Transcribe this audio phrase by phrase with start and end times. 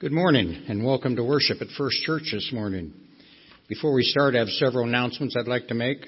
[0.00, 2.94] Good morning and welcome to worship at First Church this morning.
[3.68, 5.98] Before we start, I have several announcements I'd like to make.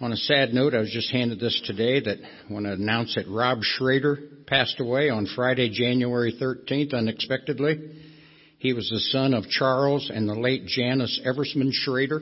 [0.00, 3.14] On a sad note, I was just handed this today that I want to announce
[3.14, 7.88] that Rob Schrader passed away on Friday, January 13th, unexpectedly.
[8.58, 12.20] He was the son of Charles and the late Janice Eversman Schrader.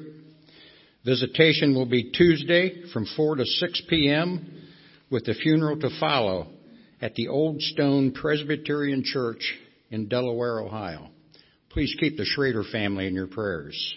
[1.07, 4.69] Visitation will be Tuesday from 4 to 6 p.m.
[5.11, 6.49] with the funeral to follow
[7.01, 9.55] at the Old Stone Presbyterian Church
[9.91, 11.09] in Delaware, Ohio.
[11.71, 13.97] Please keep the Schrader family in your prayers.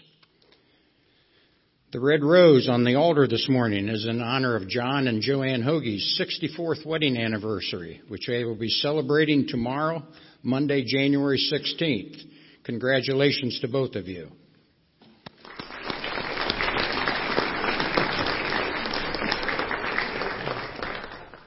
[1.91, 5.63] The red rose on the altar this morning is in honor of John and Joanne
[5.63, 10.03] Hoge's 64th wedding anniversary, which they will be celebrating tomorrow,
[10.43, 12.21] Monday, January 16th.
[12.63, 14.29] Congratulations to both of you.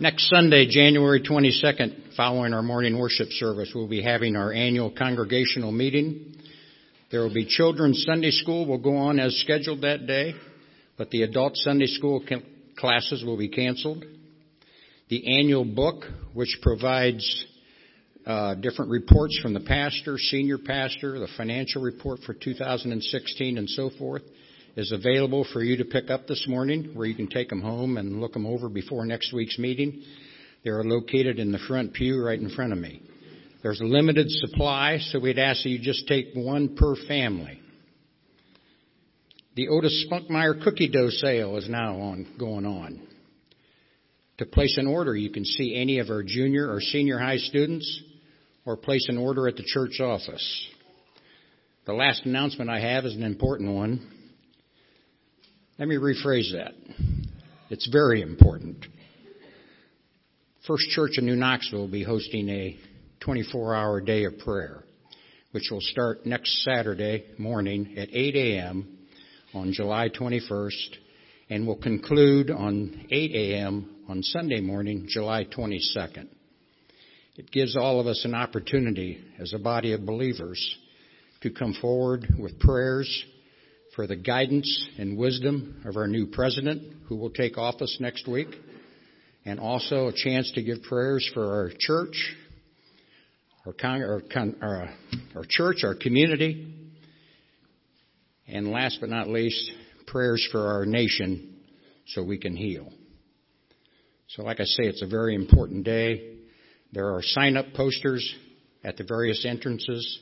[0.01, 5.73] Next Sunday, January 22nd, following our morning worship service, we'll be having our annual congregational
[5.73, 6.35] meeting.
[7.11, 10.35] There will be children's Sunday school will go on as scheduled that day,
[10.97, 12.25] but the adult Sunday school
[12.77, 14.05] classes will be canceled.
[15.09, 17.47] The annual book, which provides
[18.27, 23.91] uh, different reports from the pastor, senior pastor, the financial report for 2016, and so
[23.99, 24.23] forth,
[24.77, 27.97] is available for you to pick up this morning, where you can take them home
[27.97, 30.03] and look them over before next week's meeting.
[30.65, 33.03] They are located in the front pew right in front of me.
[33.63, 37.61] There's a limited supply, so we'd ask that you just take one per family.
[39.55, 43.03] The Otis Spunkmeyer cookie dough sale is now on, going on.
[44.39, 48.03] To place an order, you can see any of our junior or senior high students
[48.65, 50.69] or place an order at the church office.
[51.85, 54.09] The last announcement I have is an important one.
[55.79, 56.73] Let me rephrase that.
[57.71, 58.87] It's very important.
[60.67, 62.79] First Church in New Knoxville will be hosting a
[63.19, 64.85] 24 hour day of prayer,
[65.51, 68.99] which will start next Saturday morning at 8 a.m.
[69.55, 70.99] on July 21st
[71.51, 74.05] and will conclude on 8 a.m.
[74.09, 76.29] on Sunday morning, July 22nd.
[77.35, 80.77] It gives all of us an opportunity as a body of believers
[81.41, 83.25] to come forward with prayers
[83.97, 88.55] for the guidance and wisdom of our new president who will take office next week,
[89.45, 92.35] and also a chance to give prayers for our church,
[93.67, 94.89] our, con- our, con- our,
[95.37, 96.75] our church, our community,
[98.47, 99.73] and last but not least,
[100.07, 101.57] prayers for our nation
[102.09, 102.93] so we can heal.
[104.29, 106.37] So like I say, it's a very important day.
[106.93, 108.35] There are sign up posters
[108.85, 110.19] at the various entrances.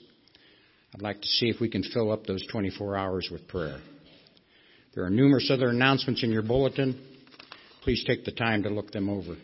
[0.95, 3.79] I'd like to see if we can fill up those 24 hours with prayer.
[4.95, 7.01] There are numerous other announcements in your bulletin.
[7.91, 9.37] Please take the time to look them over.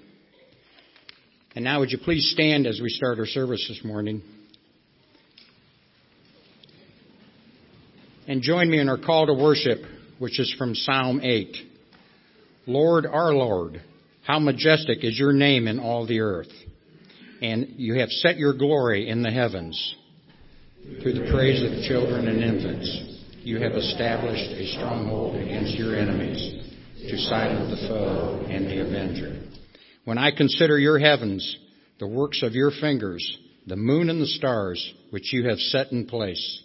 [1.56, 4.22] And now would you please stand as we start our service this morning?
[8.28, 9.80] And join me in our call to worship,
[10.20, 11.56] which is from Psalm 8.
[12.68, 13.82] Lord, our Lord,
[14.24, 16.52] how majestic is your name in all the earth.
[17.42, 19.96] And you have set your glory in the heavens.
[21.02, 26.66] Through the praise of children and infants, you have established a stronghold against your enemies
[27.08, 29.42] to silence the foe and the avenger.
[30.04, 31.56] When I consider your heavens,
[31.98, 36.06] the works of your fingers, the moon and the stars which you have set in
[36.06, 36.62] place,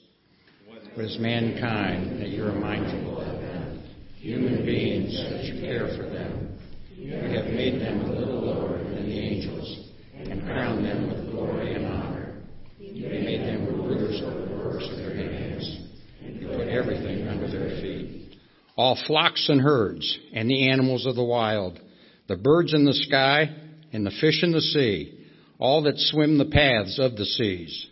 [0.93, 3.83] what is mankind that you are mindful of them?
[4.17, 6.57] Human beings that you care for them.
[6.95, 11.75] You have made them a little lower than the angels and crowned them with glory
[11.75, 12.41] and honor.
[12.77, 15.79] You made them rulers over the works of their hands.
[16.21, 18.37] You put everything under their feet.
[18.75, 21.79] All flocks and herds, and the animals of the wild,
[22.27, 23.49] the birds in the sky,
[23.93, 25.27] and the fish in the sea,
[25.59, 27.87] all that swim the paths of the seas.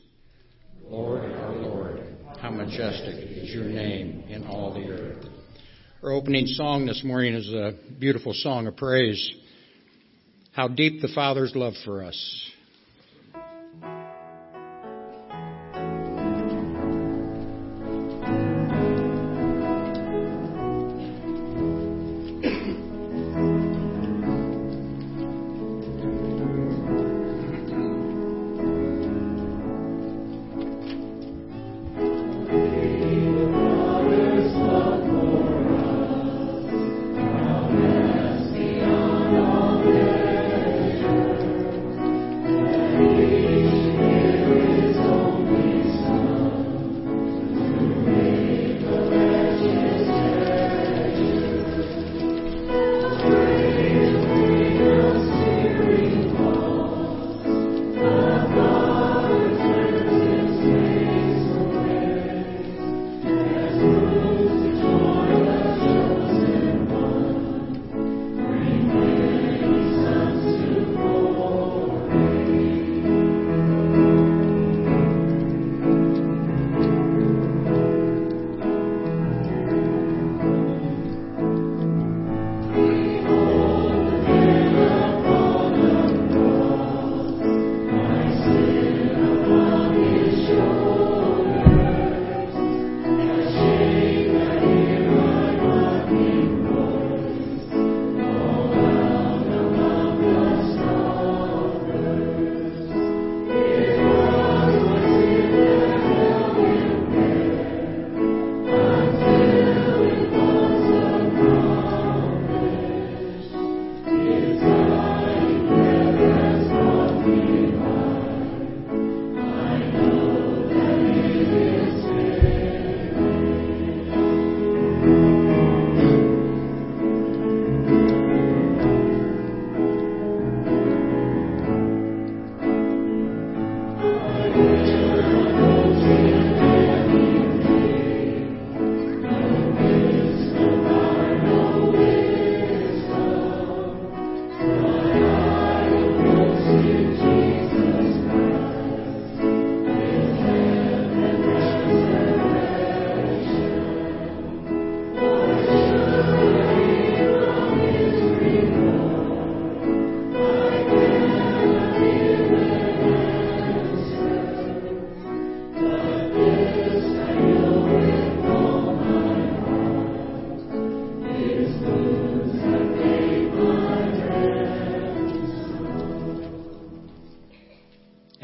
[0.84, 2.04] Lord, our Lord,
[2.42, 5.26] how majestic is your name in all the earth.
[6.02, 9.34] Our opening song this morning is a beautiful song of praise.
[10.54, 12.50] How deep the Father's love for us.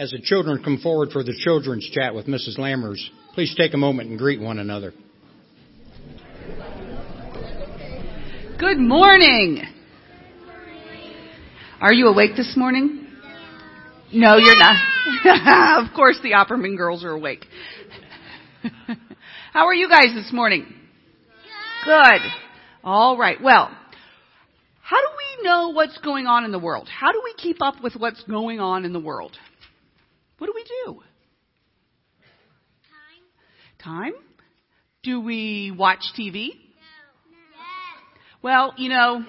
[0.05, 2.59] As the children come forward for the children's chat with Mrs.
[2.59, 3.03] Lammers,
[3.33, 4.93] please take a moment and greet one another.
[8.59, 9.63] Good morning.
[11.81, 13.07] Are you awake this morning?
[14.13, 14.75] No, you're not.
[15.87, 17.43] of course the Opperman girls are awake.
[19.53, 20.71] How are you guys this morning?
[21.83, 22.21] Good.
[22.83, 23.41] All right.
[23.41, 23.75] Well,
[24.83, 26.87] how do we know what's going on in the world?
[26.87, 29.35] How do we keep up with what's going on in the world?
[30.37, 31.01] What do we do?
[33.79, 34.11] Time.
[34.11, 34.13] Time?
[35.03, 36.49] Do we watch TV?
[36.49, 36.53] No.
[36.53, 37.61] no.
[38.41, 39.23] Well, you know,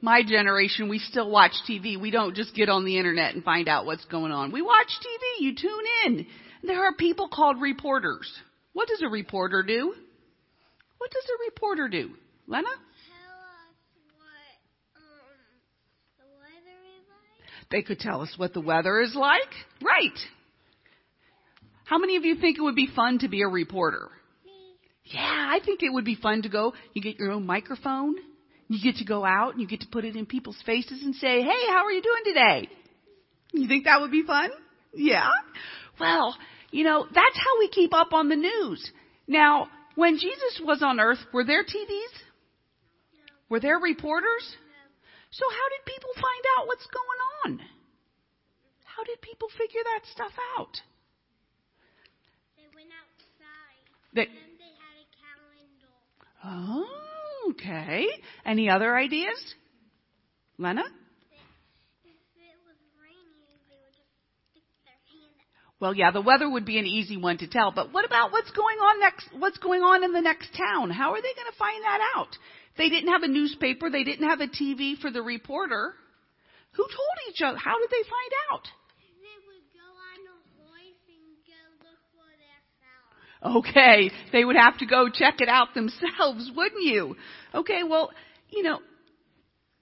[0.00, 2.00] my generation, we still watch TV.
[2.00, 4.50] We don't just get on the internet and find out what's going on.
[4.50, 5.44] We watch TV.
[5.44, 6.26] You tune in.
[6.64, 8.30] There are people called reporters.
[8.72, 9.94] What does a reporter do?
[10.98, 12.10] What does a reporter do?
[12.46, 12.68] Lena?
[17.72, 19.50] They could tell us what the weather is like.
[19.82, 20.18] Right.
[21.84, 24.10] How many of you think it would be fun to be a reporter?
[25.04, 26.74] Yeah, I think it would be fun to go.
[26.94, 28.14] You get your own microphone.
[28.68, 31.14] You get to go out and you get to put it in people's faces and
[31.14, 32.68] say, hey, how are you doing today?
[33.52, 34.50] You think that would be fun?
[34.94, 35.30] Yeah.
[35.98, 36.36] Well,
[36.70, 38.90] you know, that's how we keep up on the news.
[39.26, 42.20] Now, when Jesus was on earth, were there TVs?
[43.50, 44.56] Were there reporters?
[45.32, 47.66] So how did people find out what's going on?
[48.84, 50.76] How did people figure that stuff out?
[52.56, 53.84] They went outside.
[54.12, 55.96] They, and they had a calendar.
[56.44, 58.06] oh, okay.
[58.44, 59.40] Any other ideas?
[60.58, 60.84] Lena?
[60.84, 64.12] If it was raining, they would just
[64.52, 65.80] stick their hand out.
[65.80, 68.50] Well, yeah, the weather would be an easy one to tell, but what about what's
[68.50, 70.90] going on next, what's going on in the next town?
[70.90, 72.36] How are they going to find that out?
[72.78, 75.94] They didn't have a newspaper, they didn't have a TV for the reporter.
[76.72, 77.58] Who told each other?
[77.58, 78.64] How did they find out?
[79.20, 83.58] They would go on a horse and go look for their.
[83.58, 87.16] Okay, they would have to go check it out themselves, wouldn't you?
[87.54, 88.10] Okay, well,
[88.48, 88.80] you know,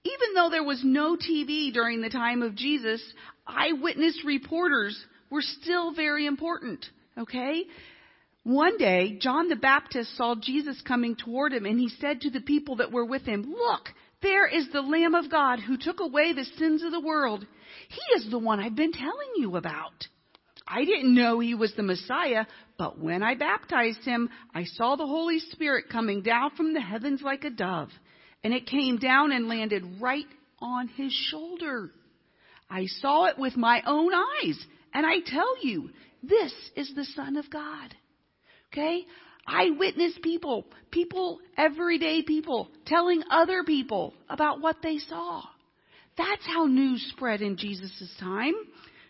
[0.03, 3.01] even though there was no TV during the time of Jesus,
[3.47, 6.85] eyewitness reporters were still very important.
[7.17, 7.63] Okay?
[8.43, 12.41] One day, John the Baptist saw Jesus coming toward him and he said to the
[12.41, 13.89] people that were with him, look,
[14.21, 17.45] there is the Lamb of God who took away the sins of the world.
[17.89, 20.07] He is the one I've been telling you about.
[20.67, 22.45] I didn't know he was the Messiah,
[22.77, 27.21] but when I baptized him, I saw the Holy Spirit coming down from the heavens
[27.21, 27.89] like a dove,
[28.43, 30.25] and it came down and landed right
[30.59, 31.91] on his shoulder.
[32.69, 35.89] I saw it with my own eyes, and I tell you,
[36.23, 37.95] this is the Son of God.
[38.71, 39.05] Okay?
[39.47, 45.41] Eyewitness people, people, everyday people, telling other people about what they saw.
[46.17, 48.53] That's how news spread in Jesus' time.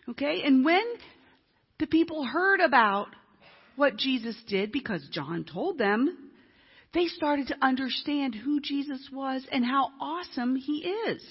[0.08, 0.42] Okay?
[0.44, 0.82] And when
[1.78, 3.08] the people heard about
[3.76, 6.30] what Jesus did, because John told them,
[6.94, 11.24] they started to understand who Jesus was and how awesome he is.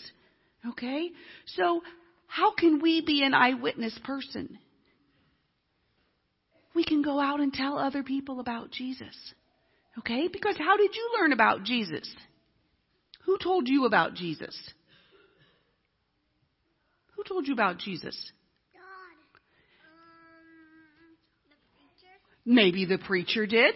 [0.70, 1.10] Okay?
[1.46, 1.82] So,
[2.28, 4.58] how can we be an eyewitness person?
[6.76, 9.16] We can go out and tell other people about Jesus.
[10.00, 10.28] Okay?
[10.28, 12.14] Because how did you learn about Jesus?
[13.26, 14.58] Who told you about Jesus?
[17.16, 18.32] Who told you about Jesus?
[18.74, 18.80] God.
[19.86, 21.16] Um,
[22.46, 22.52] the.
[22.52, 23.76] Maybe the preacher did.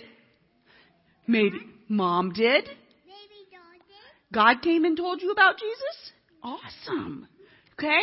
[1.28, 2.66] Maybe mom did.
[2.66, 4.34] Maybe God did.
[4.34, 6.12] God came and told you about Jesus?
[6.42, 7.28] Awesome.
[7.74, 8.02] Okay?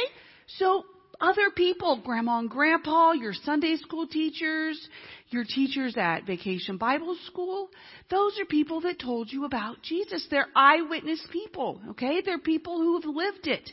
[0.58, 0.84] So
[1.22, 4.88] other people, grandma and grandpa, your Sunday school teachers,
[5.30, 7.68] your teachers at vacation Bible school,
[8.10, 10.26] those are people that told you about Jesus.
[10.30, 12.22] They're eyewitness people, okay?
[12.24, 13.70] They're people who have lived it.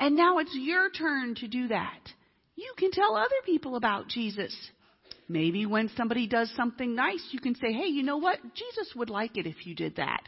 [0.00, 2.00] And now it's your turn to do that.
[2.56, 4.56] You can tell other people about Jesus.
[5.28, 8.38] Maybe when somebody does something nice, you can say, hey, you know what?
[8.54, 10.22] Jesus would like it if you did that.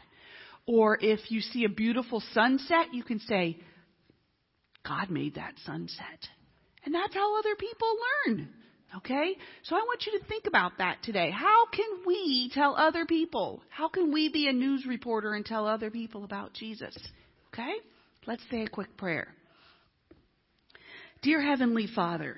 [0.67, 3.57] Or if you see a beautiful sunset, you can say,
[4.85, 6.27] God made that sunset.
[6.83, 7.95] And that's how other people
[8.27, 8.49] learn.
[8.97, 9.35] Okay?
[9.63, 11.31] So I want you to think about that today.
[11.31, 13.61] How can we tell other people?
[13.69, 16.97] How can we be a news reporter and tell other people about Jesus?
[17.53, 17.73] Okay?
[18.25, 19.27] Let's say a quick prayer.
[21.21, 22.37] Dear Heavenly Father,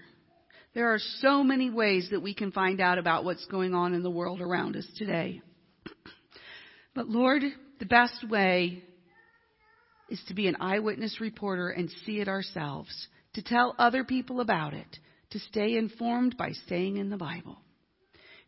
[0.76, 4.04] there are so many ways that we can find out about what's going on in
[4.04, 5.42] the world around us today.
[6.96, 7.42] But Lord,
[7.80, 8.84] the best way
[10.10, 14.74] is to be an eyewitness reporter and see it ourselves to tell other people about
[14.74, 15.00] it,
[15.32, 17.58] to stay informed by staying in the Bible.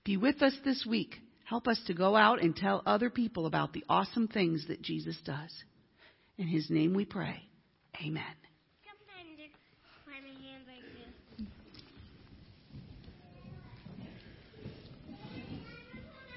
[0.03, 1.15] Be with us this week.
[1.45, 5.17] Help us to go out and tell other people about the awesome things that Jesus
[5.25, 5.51] does.
[6.37, 7.41] In his name we pray.
[8.05, 8.23] Amen.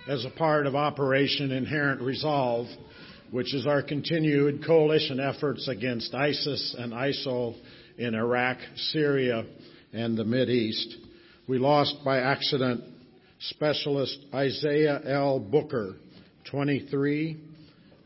[0.09, 2.67] As a part of Operation Inherent Resolve,
[3.31, 7.55] which is our continued coalition efforts against ISIS and ISIL
[7.99, 8.59] in Iraq,
[8.93, 9.45] Syria,
[9.93, 10.97] and the East.
[11.49, 12.85] We lost by accident
[13.40, 15.40] Specialist Isaiah L.
[15.40, 15.97] Booker,
[16.50, 17.37] 23,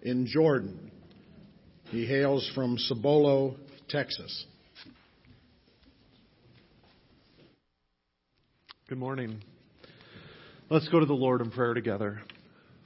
[0.02, 0.90] in Jordan.
[1.90, 3.56] He hails from Cibolo,
[3.88, 4.46] Texas.
[8.88, 9.42] Good morning.
[10.70, 12.22] Let's go to the Lord in prayer together.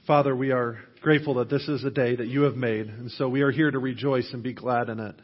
[0.05, 3.29] Father, we are grateful that this is a day that you have made, and so
[3.29, 5.15] we are here to rejoice and be glad in it.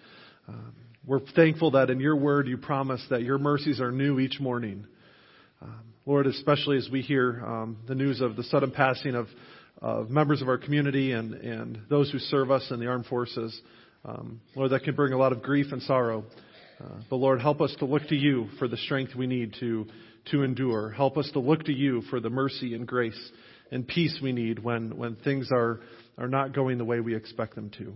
[0.48, 0.74] Um,
[1.06, 4.86] we're thankful that in your word you promise that your mercies are new each morning.
[5.62, 9.28] Um, Lord, especially as we hear um, the news of the sudden passing of,
[9.82, 13.60] of members of our community and, and those who serve us in the armed forces,
[14.06, 16.24] um, Lord, that can bring a lot of grief and sorrow.
[16.82, 19.88] Uh, but Lord, help us to look to you for the strength we need to,
[20.32, 20.90] to endure.
[20.90, 23.32] Help us to look to you for the mercy and grace
[23.72, 25.82] and peace we need when, when things are,
[26.18, 27.94] are not going the way we expect them to.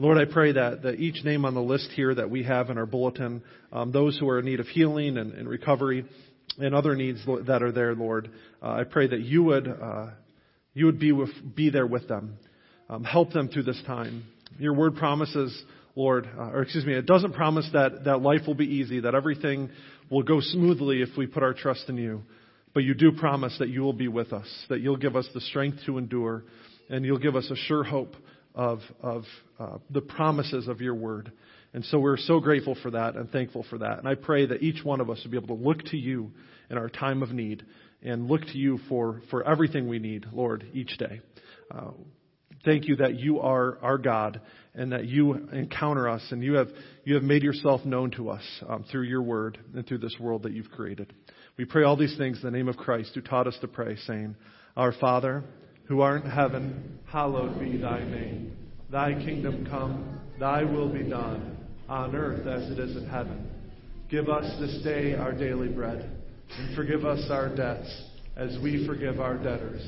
[0.00, 2.78] Lord, I pray that, that each name on the list here that we have in
[2.78, 6.06] our bulletin, um, those who are in need of healing and, and recovery,
[6.58, 8.30] and other needs that are there, Lord,
[8.62, 10.06] uh, I pray that you would uh,
[10.72, 12.38] you would be with, be there with them,
[12.88, 14.24] um, help them through this time.
[14.58, 15.62] Your word promises,
[15.94, 19.14] Lord, uh, or excuse me, it doesn't promise that that life will be easy, that
[19.14, 19.68] everything
[20.10, 22.22] will go smoothly if we put our trust in you.
[22.72, 25.42] But you do promise that you will be with us, that you'll give us the
[25.42, 26.44] strength to endure,
[26.88, 28.14] and you'll give us a sure hope
[28.54, 29.24] of of
[29.58, 31.32] uh, the promises of your word.
[31.72, 33.98] And so we're so grateful for that and thankful for that.
[33.98, 36.32] And I pray that each one of us will be able to look to you
[36.68, 37.64] in our time of need
[38.02, 41.20] and look to you for, for everything we need, Lord, each day.
[41.70, 41.90] Uh,
[42.64, 44.40] thank you that you are our God
[44.74, 46.68] and that you encounter us and you have,
[47.04, 50.42] you have made yourself known to us um, through your word and through this world
[50.44, 51.12] that you've created.
[51.56, 53.96] We pray all these things in the name of Christ who taught us to pray,
[54.06, 54.34] saying,
[54.76, 55.44] Our Father,
[55.90, 58.56] who art in heaven, hallowed be thy name.
[58.92, 61.56] Thy kingdom come, thy will be done
[61.88, 63.50] on earth as it is in heaven.
[64.08, 66.08] Give us this day our daily bread,
[66.56, 68.04] and forgive us our debts
[68.36, 69.82] as we forgive our debtors.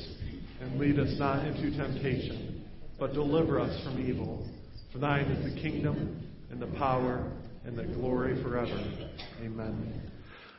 [0.59, 2.65] And lead us not into temptation,
[2.99, 4.45] but deliver us from evil.
[4.91, 7.31] For thine is the kingdom, and the power,
[7.63, 9.09] and the glory forever.
[9.41, 10.01] Amen.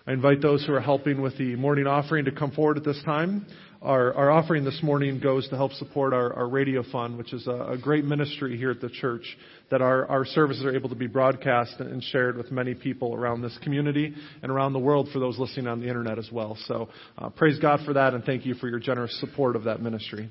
[0.07, 3.03] I invite those who are helping with the morning offering to come forward at this
[3.05, 3.47] time.
[3.85, 7.47] Our, our offering this morning goes to help support our, our radio fund, which is
[7.47, 9.37] a, a, great ministry here at the church
[9.71, 13.43] that our, our services are able to be broadcast and shared with many people around
[13.43, 16.57] this community and around the world for those listening on the internet as well.
[16.65, 16.89] So
[17.19, 20.31] uh, praise God for that and thank you for your generous support of that ministry.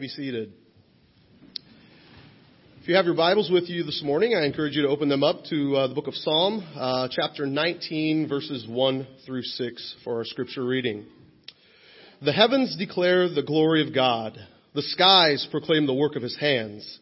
[0.00, 0.50] Be seated.
[2.80, 5.22] If you have your Bibles with you this morning, I encourage you to open them
[5.22, 10.16] up to uh, the book of Psalm, uh, chapter 19, verses 1 through 6 for
[10.16, 11.04] our scripture reading.
[12.22, 14.38] The heavens declare the glory of God.
[14.74, 16.98] The skies proclaim the work of his hands.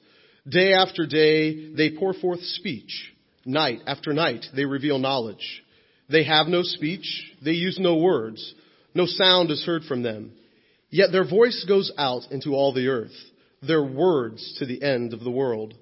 [0.49, 3.13] Day after day, they pour forth speech.
[3.45, 5.63] Night after night, they reveal knowledge.
[6.11, 7.33] They have no speech.
[7.45, 8.55] They use no words.
[8.93, 10.33] No sound is heard from them.
[10.91, 13.15] Yet their voice goes out into all the earth,
[13.63, 15.75] their words to the end of the world.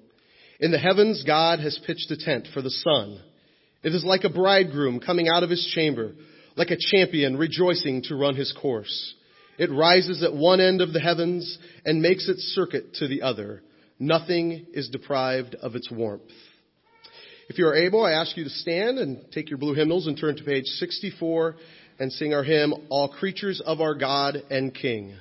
[0.59, 3.21] In the heavens, God has pitched a tent for the sun.
[3.83, 6.13] It is like a bridegroom coming out of his chamber,
[6.55, 9.13] like a champion rejoicing to run his course.
[9.57, 13.63] It rises at one end of the heavens and makes its circuit to the other.
[13.99, 16.23] Nothing is deprived of its warmth.
[17.49, 20.19] If you are able, I ask you to stand and take your blue hymnals and
[20.19, 21.55] turn to page 64
[21.99, 25.15] and sing our hymn, All Creatures of Our God and King.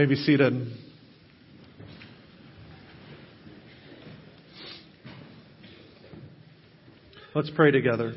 [0.00, 0.66] May be seated.
[7.34, 8.14] Let's pray together.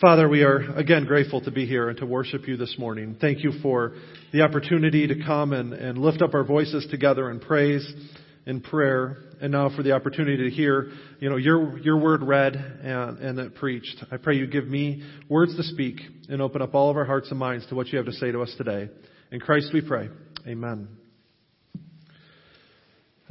[0.00, 3.18] Father, we are again grateful to be here and to worship you this morning.
[3.20, 3.96] Thank you for
[4.32, 7.86] the opportunity to come and, and lift up our voices together in praise
[8.46, 12.56] and prayer, and now for the opportunity to hear, you know, your your word read
[12.56, 14.02] and, and it preached.
[14.10, 17.28] I pray you give me words to speak and open up all of our hearts
[17.28, 18.88] and minds to what you have to say to us today.
[19.30, 20.08] In Christ we pray.
[20.46, 20.88] Amen.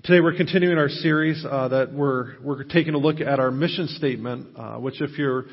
[0.03, 3.87] Today we're continuing our series uh, that we're we're taking a look at our mission
[3.87, 5.45] statement, uh, which if you're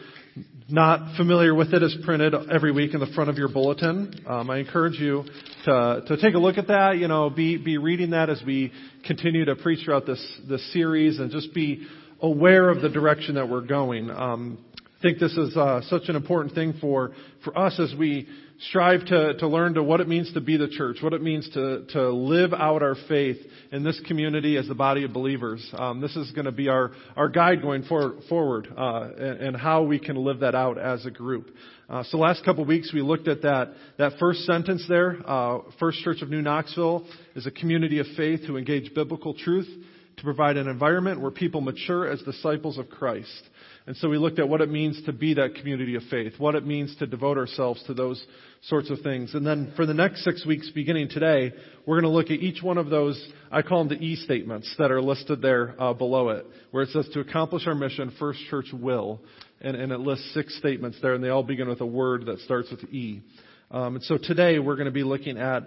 [0.69, 4.15] not familiar with it is printed every week in the front of your bulletin.
[4.27, 5.25] Um, I encourage you
[5.65, 6.99] to, to take a look at that.
[6.99, 8.73] You know, be be reading that as we
[9.07, 11.87] continue to preach throughout this this series, and just be
[12.21, 14.11] aware of the direction that we're going.
[14.11, 14.65] Um,
[14.99, 17.13] I think this is uh, such an important thing for
[17.45, 18.27] for us as we
[18.61, 21.49] strive to, to learn to what it means to be the church, what it means
[21.51, 23.37] to, to live out our faith
[23.73, 25.69] in this community as the body of believers.
[25.75, 29.57] Um, this is going to be our, our guide going for, forward uh, and, and,
[29.57, 31.51] how we can live that out as a group.
[31.89, 35.19] Uh, so last couple of weeks we looked at that, that first sentence there.
[35.27, 39.69] Uh, first Church of New Knoxville is a community of faith who engage biblical truth
[40.17, 43.49] to provide an environment where people mature as disciples of Christ.
[43.87, 46.55] And so we looked at what it means to be that community of faith, what
[46.55, 48.25] it means to devote ourselves to those
[48.63, 49.35] sorts of things.
[49.35, 51.53] And then for the next six weeks, beginning today,
[51.85, 54.75] we're going to look at each one of those, I call them the E statements
[54.79, 58.41] that are listed there uh, below it, where it says to accomplish our mission, First
[58.49, 59.21] Church will.
[59.61, 62.39] And, and, it lists six statements there, and they all begin with a word that
[62.41, 63.23] starts with E.
[63.71, 65.65] Um, and so today we're going to be looking at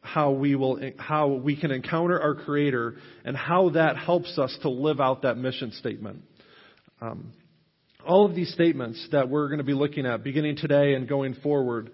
[0.00, 4.68] how we will, how we can encounter our Creator and how that helps us to
[4.68, 6.22] live out that mission statement.
[7.00, 7.32] Um,
[8.06, 11.34] all of these statements that we're going to be looking at beginning today and going
[11.34, 11.90] forward,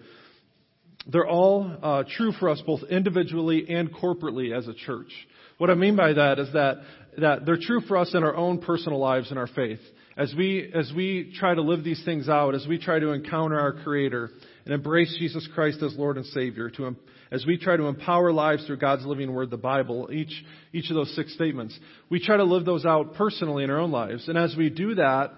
[1.07, 5.11] they're all uh, true for us both individually and corporately as a church.
[5.59, 6.77] What I mean by that is that,
[7.19, 9.81] that they're true for us in our own personal lives and our faith.
[10.17, 13.59] As we, as we try to live these things out, as we try to encounter
[13.59, 14.31] our Creator
[14.65, 16.95] and embrace Jesus Christ as Lord and Savior, to,
[17.31, 20.97] as we try to empower lives through God's living Word, the Bible, each, each of
[20.97, 21.79] those six statements,
[22.11, 24.29] we try to live those out personally in our own lives.
[24.29, 25.33] And as we do that,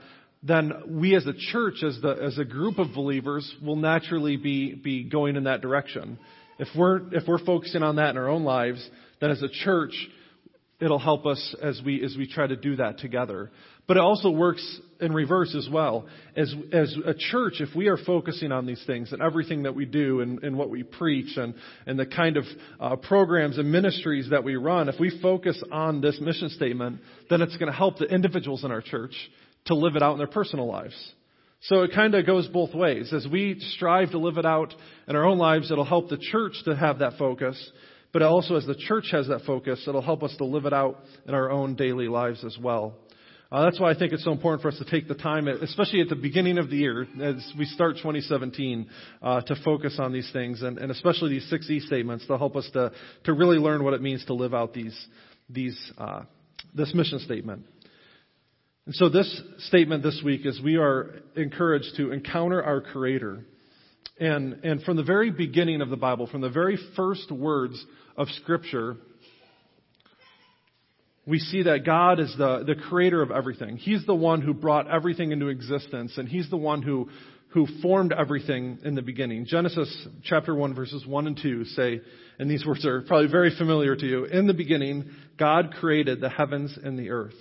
[0.47, 4.75] then we as a church, as, the, as a group of believers, will naturally be,
[4.75, 6.19] be going in that direction.
[6.59, 8.87] If we're, if we're focusing on that in our own lives,
[9.21, 9.95] then as a church,
[10.81, 13.51] it'll help us as we, as we try to do that together.
[13.87, 16.07] But it also works in reverse as well.
[16.37, 19.87] As, as a church, if we are focusing on these things and everything that we
[19.87, 21.55] do and, and what we preach and,
[21.87, 22.45] and the kind of
[22.81, 27.41] uh, programs and ministries that we run, if we focus on this mission statement, then
[27.41, 29.15] it's going to help the individuals in our church
[29.67, 30.95] to live it out in their personal lives.
[31.63, 33.13] So it kind of goes both ways.
[33.13, 34.75] As we strive to live it out
[35.09, 37.57] in our own lives, it'll help the church to have that focus.
[38.13, 41.01] But also, as the church has that focus, it'll help us to live it out
[41.27, 42.95] in our own daily lives as well.
[43.51, 46.01] Uh, that's why I think it's so important for us to take the time, especially
[46.01, 48.89] at the beginning of the year, as we start 2017,
[49.23, 52.57] uh, to focus on these things, and, and, especially these six E statements, to help
[52.57, 52.91] us to,
[53.25, 55.07] to really learn what it means to live out these,
[55.49, 56.23] these, uh,
[56.75, 57.65] this mission statement.
[58.87, 63.47] And so this statement this week is we are encouraged to encounter our Creator.
[64.21, 67.83] And, and from the very beginning of the Bible, from the very first words
[68.17, 68.97] of Scripture,
[71.27, 73.79] we see that God is the, the creator of everything.
[73.79, 77.09] He's the one who brought everything into existence, and He's the one who,
[77.49, 79.47] who formed everything in the beginning.
[79.47, 82.03] Genesis chapter 1, verses 1 and 2 say,
[82.39, 86.29] and these words are probably very familiar to you In the beginning, God created the
[86.29, 87.33] heavens and the earth.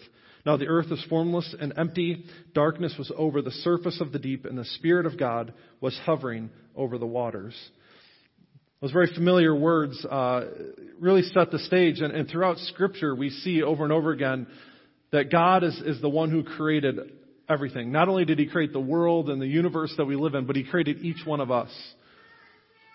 [0.45, 2.25] Now the earth was formless and empty.
[2.53, 6.49] Darkness was over the surface of the deep, and the Spirit of God was hovering
[6.75, 7.55] over the waters.
[8.81, 10.41] Those very familiar words uh,
[10.99, 14.45] really set the stage, and, and, throughout Scripture, we see over and over again
[15.13, 16.99] that God is, is the one who created
[17.47, 17.93] everything.
[17.93, 20.57] Not only did He create the world and the universe that we live in, but
[20.57, 21.71] He created each one of us.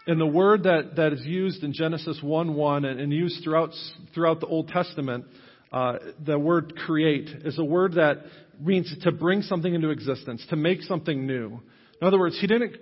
[0.07, 3.71] And the word that, that is used in Genesis 1 1 and, and used throughout,
[4.15, 5.25] throughout the Old Testament
[5.73, 8.19] uh, the word create is a word that
[8.61, 11.61] means to bring something into existence, to make something new.
[12.01, 12.77] In other words, he didn't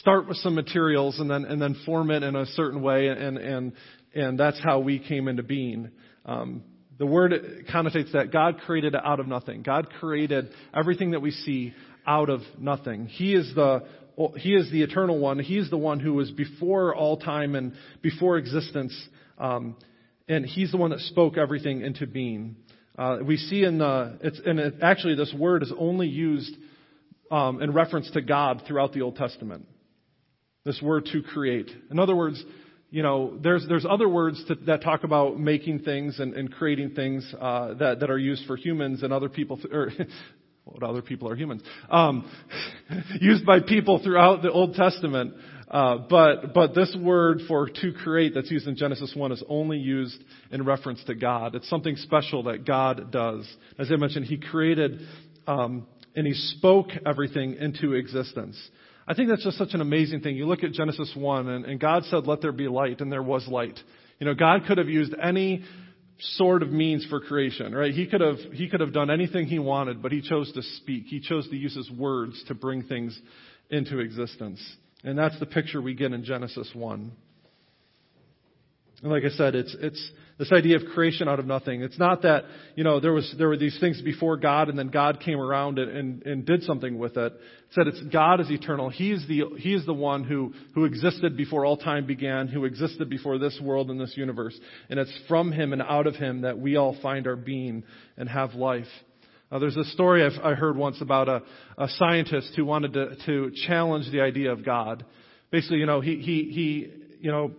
[0.00, 3.38] start with some materials and then and then form it in a certain way, and
[3.38, 3.72] and
[4.14, 5.90] and that's how we came into being.
[6.24, 6.62] Um,
[6.98, 7.32] the word
[7.72, 9.62] connotates that God created out of nothing.
[9.62, 11.74] God created everything that we see
[12.06, 13.06] out of nothing.
[13.06, 13.84] He is the
[14.36, 15.38] he is the eternal one.
[15.38, 18.94] He is the one who was before all time and before existence.
[19.38, 19.76] Um,
[20.28, 22.56] and he's the one that spoke everything into being.
[22.98, 26.54] Uh, we see in the, it's, and it, actually this word is only used
[27.30, 29.66] um, in reference to God throughout the Old Testament.
[30.64, 31.70] This word to create.
[31.90, 32.42] In other words,
[32.90, 36.90] you know, there's there's other words to, that talk about making things and, and creating
[36.90, 39.90] things uh, that that are used for humans and other people, or
[40.64, 42.30] what other people are humans, um,
[43.20, 45.34] used by people throughout the Old Testament.
[45.68, 49.78] Uh, but but this word for to create that's used in Genesis one is only
[49.78, 51.54] used in reference to God.
[51.54, 53.50] It's something special that God does.
[53.78, 55.00] As I mentioned, He created
[55.46, 58.60] um, and He spoke everything into existence.
[59.08, 60.36] I think that's just such an amazing thing.
[60.36, 63.22] You look at Genesis one, and, and God said, "Let there be light," and there
[63.22, 63.80] was light.
[64.20, 65.64] You know, God could have used any
[66.36, 67.92] sort of means for creation, right?
[67.92, 71.04] He could have he could have done anything he wanted, but he chose to speak.
[71.06, 73.18] He chose to use his words to bring things
[73.70, 74.60] into existence.
[75.04, 77.12] And that's the picture we get in Genesis 1.
[79.02, 81.82] And like I said, it's, it's this idea of creation out of nothing.
[81.82, 84.88] It's not that, you know, there was, there were these things before God and then
[84.88, 87.32] God came around and, and, and did something with it.
[87.32, 87.40] It
[87.72, 88.88] said it's God is eternal.
[88.88, 93.08] He's the, He is the one who, who existed before all time began, who existed
[93.08, 94.58] before this world and this universe.
[94.88, 97.84] And it's from Him and out of Him that we all find our being
[98.16, 98.86] and have life.
[99.50, 101.42] Uh, there's a story I've, I heard once about a,
[101.76, 105.04] a scientist who wanted to, to challenge the idea of God.
[105.50, 107.52] Basically, you know, he, he, he, you know,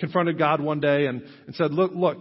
[0.00, 2.18] confronted God one day and, and said, look, look,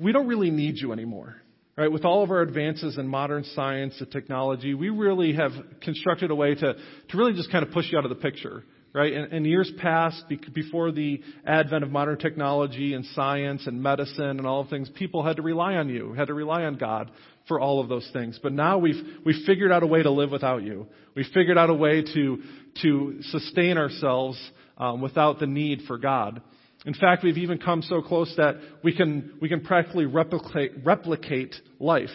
[0.00, 1.36] we don't really need you anymore.
[1.76, 1.92] Right?
[1.92, 6.34] With all of our advances in modern science and technology, we really have constructed a
[6.34, 8.64] way to, to really just kind of push you out of the picture
[8.94, 9.12] right?
[9.12, 14.38] In, in years past, be, before the advent of modern technology and science and medicine
[14.38, 17.10] and all things, people had to rely on you, had to rely on God
[17.46, 18.38] for all of those things.
[18.42, 20.86] But now we've we've figured out a way to live without you.
[21.14, 22.42] We've figured out a way to
[22.82, 24.38] to sustain ourselves
[24.76, 26.42] um, without the need for God.
[26.88, 31.54] In fact, we've even come so close that we can we can practically replicate replicate
[31.78, 32.08] life,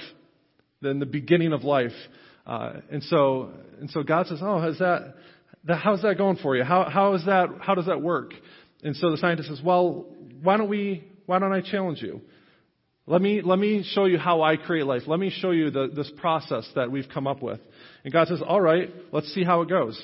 [0.81, 1.91] then the beginning of life.
[2.45, 5.15] Uh, and so and so God says, "Oh, has that
[5.67, 6.63] how's that going for you?
[6.63, 8.33] How, how is that, how does that work?
[8.83, 10.05] And so the scientist says, well,
[10.41, 12.21] why don't we, why don't I challenge you?
[13.05, 15.03] Let me, let me show you how I create life.
[15.07, 17.59] Let me show you the, this process that we've come up with.
[18.03, 20.01] And God says, all right, let's see how it goes.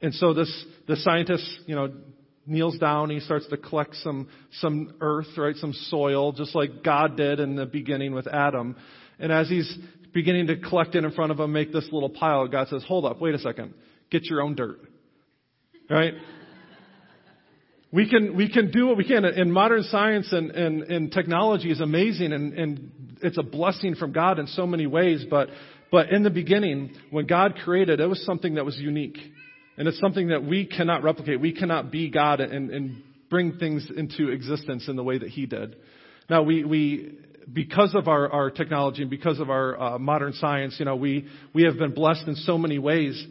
[0.00, 1.92] And so this, the scientist, you know,
[2.46, 3.10] kneels down.
[3.10, 5.56] and He starts to collect some, some earth, right?
[5.56, 8.76] Some soil, just like God did in the beginning with Adam.
[9.18, 9.76] And as he's
[10.12, 13.04] beginning to collect it in front of him, make this little pile, God says, hold
[13.04, 13.74] up, wait a second.
[14.10, 14.80] Get your own dirt.
[15.88, 16.14] Right?
[17.92, 19.24] We can, we can do what we can.
[19.24, 24.12] And modern science and, and, and technology is amazing and, and it's a blessing from
[24.12, 25.24] God in so many ways.
[25.28, 25.48] But,
[25.90, 29.18] but in the beginning, when God created, it was something that was unique.
[29.76, 31.40] And it's something that we cannot replicate.
[31.40, 35.46] We cannot be God and, and bring things into existence in the way that He
[35.46, 35.76] did.
[36.28, 37.18] Now, we, we
[37.52, 41.26] because of our, our technology and because of our uh, modern science, you know, we,
[41.54, 43.26] we have been blessed in so many ways.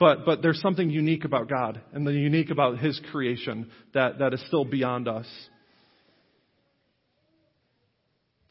[0.00, 4.32] But, but there's something unique about God and the unique about His creation that, that
[4.32, 5.26] is still beyond us.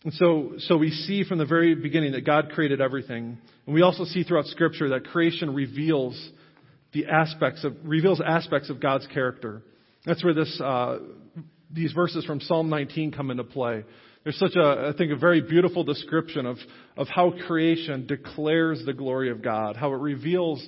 [0.03, 3.37] And so, so we see from the very beginning that God created everything.
[3.65, 6.31] And we also see throughout Scripture that creation reveals
[6.93, 9.61] the aspects of, reveals aspects of God's character.
[10.05, 10.99] That's where this, uh,
[11.71, 13.83] these verses from Psalm 19 come into play.
[14.23, 16.57] There's such a, I think, a very beautiful description of,
[16.97, 20.65] of how creation declares the glory of God, how it reveals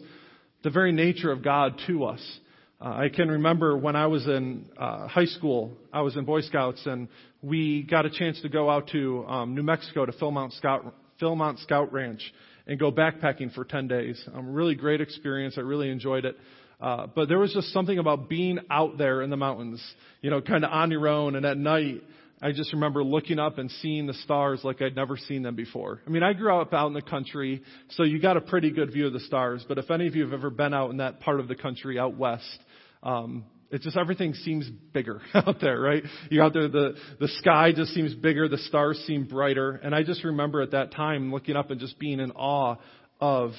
[0.64, 2.40] the very nature of God to us.
[2.82, 6.42] Uh, I can remember when I was in uh, high school, I was in Boy
[6.42, 7.10] Scouts, and
[7.42, 11.62] we got a chance to go out to um, New Mexico to Philmont Scout, Philmont
[11.64, 12.22] Scout Ranch
[12.70, 14.24] and go backpacking for 10 days.
[14.34, 15.56] Um, really great experience.
[15.58, 16.38] I really enjoyed it.
[16.80, 19.84] Uh, but there was just something about being out there in the mountains,
[20.22, 22.02] you know, kind of on your own and at night
[22.42, 26.00] I just remember looking up and seeing the stars like I'd never seen them before.
[26.08, 28.94] I mean, I grew up out in the country, so you got a pretty good
[28.94, 29.66] view of the stars.
[29.68, 32.00] But if any of you have ever been out in that part of the country
[32.00, 32.60] out west,
[33.04, 36.04] um, it's just everything seems bigger out there, right?
[36.30, 40.04] You're out there, the the sky just seems bigger, the stars seem brighter, and I
[40.04, 42.78] just remember at that time looking up and just being in awe
[43.22, 43.52] of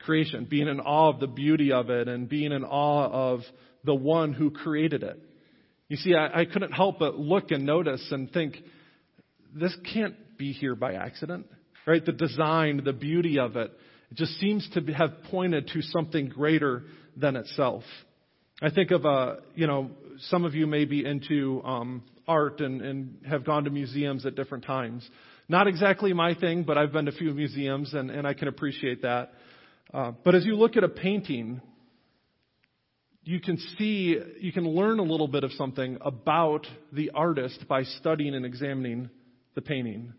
[0.00, 3.40] creation, being in awe of the beauty of it, and being in awe of
[3.84, 5.20] the one who created it.
[5.88, 8.56] You see, I, I couldn't help but look and notice and think,
[9.54, 11.46] this can't be here by accident,
[11.86, 12.04] right?
[12.04, 13.72] The design, the beauty of it,
[14.10, 16.84] it just seems to have pointed to something greater
[17.16, 17.82] than itself.
[18.62, 19.90] I think of, uh, you know,
[20.28, 24.34] some of you may be into um, art and, and have gone to museums at
[24.34, 25.08] different times.
[25.48, 28.48] Not exactly my thing, but I've been to a few museums and, and I can
[28.48, 29.32] appreciate that.
[29.94, 31.62] Uh, but as you look at a painting,
[33.24, 37.84] you can see, you can learn a little bit of something about the artist by
[37.84, 39.08] studying and examining
[39.54, 40.12] the painting.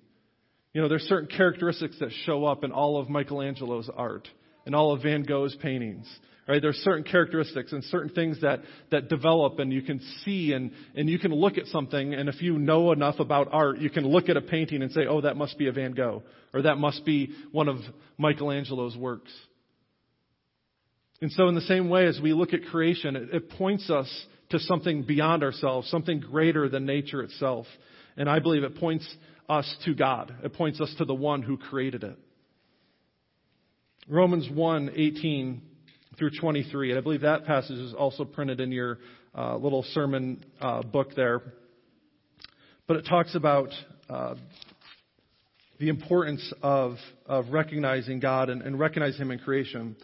[0.74, 4.28] You know, there's certain characteristics that show up in all of Michelangelo's art.
[4.66, 6.08] and all of Van Gogh's paintings.
[6.52, 6.62] Right?
[6.62, 11.10] There's certain characteristics and certain things that, that develop and you can see and, and
[11.10, 14.28] you can look at something and if you know enough about art, you can look
[14.28, 16.24] at a painting and say, oh, that must be a Van Gogh
[16.54, 17.78] or that must be one of
[18.18, 19.32] Michelangelo's works.
[21.22, 24.10] And so in the same way as we look at creation, it, it points us
[24.50, 27.66] to something beyond ourselves, something greater than nature itself.
[28.18, 29.08] And I believe it points
[29.48, 30.36] us to God.
[30.44, 32.20] It points us to the one who created it.
[34.10, 35.62] Romans 1, 18
[36.22, 36.92] through 23.
[36.92, 39.00] And I believe that passage is also printed in your
[39.36, 41.42] uh, little sermon uh, book there.
[42.86, 43.70] But it talks about
[44.08, 44.36] uh,
[45.80, 49.96] the importance of, of recognizing God and, and recognizing Him in creation.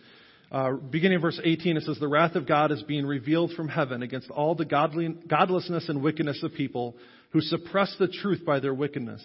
[0.51, 3.67] Uh, beginning in verse 18, it says, The wrath of God is being revealed from
[3.67, 6.95] heaven against all the godly, godlessness and wickedness of people
[7.29, 9.21] who suppress the truth by their wickedness.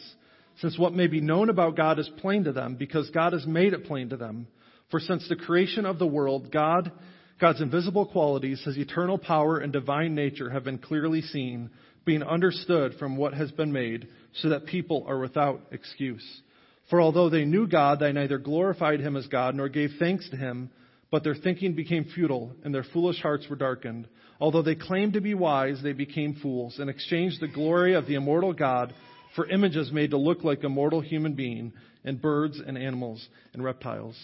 [0.58, 3.72] Since what may be known about God is plain to them, because God has made
[3.72, 4.46] it plain to them.
[4.92, 6.92] For since the creation of the world, God,
[7.40, 11.70] God's invisible qualities, his eternal power and divine nature have been clearly seen,
[12.04, 16.42] being understood from what has been made, so that people are without excuse.
[16.90, 20.36] For although they knew God, they neither glorified him as God nor gave thanks to
[20.36, 20.68] him,
[21.10, 24.06] but their thinking became futile, and their foolish hearts were darkened.
[24.40, 28.16] Although they claimed to be wise, they became fools, and exchanged the glory of the
[28.16, 28.92] immortal God
[29.36, 31.72] for images made to look like a mortal human being,
[32.04, 34.16] and birds and animals and reptiles.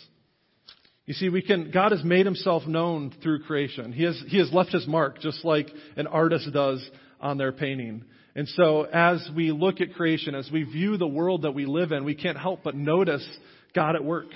[1.09, 3.95] You see, we can, God has made himself known through creation.
[3.95, 6.87] He has, he has left his mark, just like an artist does
[7.19, 8.05] on their painting.
[8.37, 11.93] And so, as we look at creation, as we view the world that we live
[11.93, 13.27] in, we can't help but notice
[13.75, 14.27] God at work.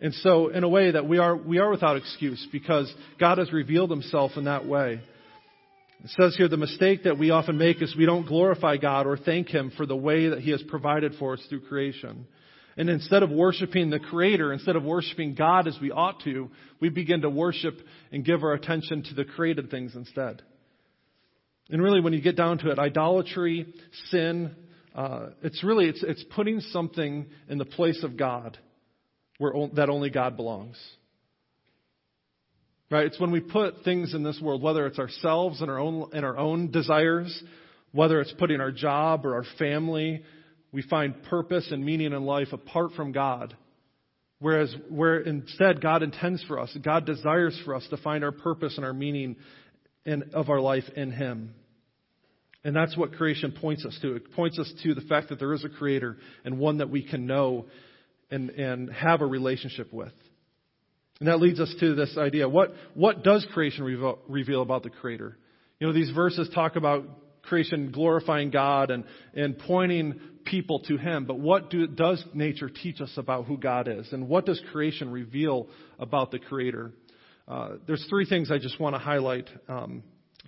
[0.00, 3.52] And so, in a way that we are, we are without excuse because God has
[3.52, 5.00] revealed himself in that way.
[6.04, 9.16] It says here the mistake that we often make is we don't glorify God or
[9.16, 12.28] thank Him for the way that He has provided for us through creation.
[12.78, 16.48] And instead of worshiping the Creator, instead of worshiping God as we ought to,
[16.80, 17.74] we begin to worship
[18.12, 20.42] and give our attention to the created things instead.
[21.70, 23.66] And really, when you get down to it, idolatry,
[24.10, 24.54] sin,
[24.94, 28.56] uh, it's really it's, it's putting something in the place of God
[29.38, 30.78] where that only God belongs.
[32.92, 33.06] Right?
[33.06, 36.24] It's when we put things in this world, whether it's ourselves and our own and
[36.24, 37.42] our own desires,
[37.90, 40.22] whether it's putting our job or our family,
[40.72, 43.56] we find purpose and meaning in life apart from God.
[44.40, 48.76] Whereas where instead God intends for us, God desires for us to find our purpose
[48.76, 49.36] and our meaning
[50.04, 51.54] in, of our life in Him.
[52.64, 54.16] And that's what creation points us to.
[54.16, 57.02] It points us to the fact that there is a creator and one that we
[57.02, 57.66] can know
[58.30, 60.12] and, and have a relationship with.
[61.20, 62.48] And that leads us to this idea.
[62.48, 65.36] What, what does creation reveal, reveal about the Creator?
[65.80, 67.04] You know, these verses talk about
[67.42, 69.04] creation glorifying God and,
[69.34, 70.20] and pointing
[70.50, 71.24] people to Him.
[71.24, 74.12] But what do, does nature teach us about who God is?
[74.12, 75.68] And what does creation reveal
[75.98, 76.92] about the Creator?
[77.46, 80.02] Uh, there's three things I just want to highlight um,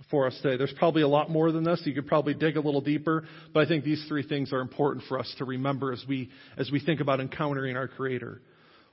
[0.09, 0.57] for us today.
[0.57, 1.81] There's probably a lot more than this.
[1.85, 5.05] You could probably dig a little deeper, but I think these three things are important
[5.07, 8.41] for us to remember as we as we think about encountering our Creator.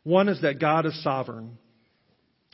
[0.05, 1.59] One is that God is sovereign.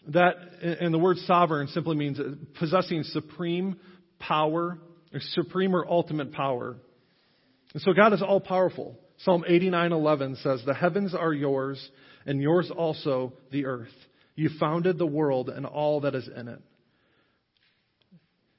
[0.08, 2.18] That and the word sovereign simply means
[2.58, 3.76] possessing supreme
[4.18, 4.78] power,
[5.20, 6.76] supreme or ultimate power.
[7.74, 8.98] And so God is all powerful.
[9.18, 11.90] Psalm 89:11 says, "The heavens are yours,
[12.24, 13.94] and yours also the earth.
[14.36, 16.60] You founded the world and all that is in it."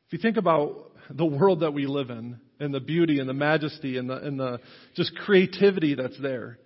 [0.08, 3.34] If you think about the world that we live in and the beauty and the
[3.34, 4.60] majesty and the, and the
[4.96, 6.60] just creativity that's there,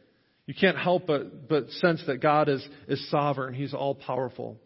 [0.45, 3.53] you can't help but, but sense that God is, is sovereign.
[3.53, 4.59] He's all powerful.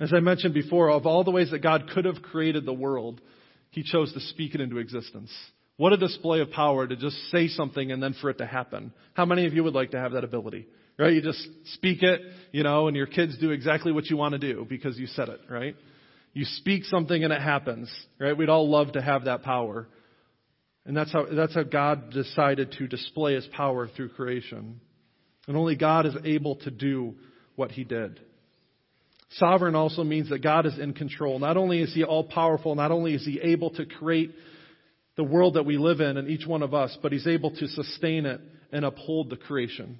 [0.00, 3.20] As I mentioned before, of all the ways that God could have created the world,
[3.70, 5.30] He chose to speak it into existence.
[5.76, 8.92] What a display of power to just say something and then for it to happen.
[9.14, 10.66] How many of you would like to have that ability?
[10.96, 11.12] Right?
[11.12, 11.44] You just
[11.74, 12.20] speak it,
[12.52, 15.28] you know, and your kids do exactly what you want to do because you said
[15.28, 15.74] it, right?
[16.32, 18.36] You speak something and it happens, right?
[18.36, 19.88] We'd all love to have that power.
[20.86, 24.80] And that's how, that's how God decided to display his power through creation.
[25.48, 27.14] And only God is able to do
[27.56, 28.20] what he did.
[29.32, 31.40] Sovereign also means that God is in control.
[31.40, 34.32] Not only is he all powerful, not only is he able to create
[35.16, 37.68] the world that we live in and each one of us, but he's able to
[37.68, 38.40] sustain it
[38.72, 39.98] and uphold the creation.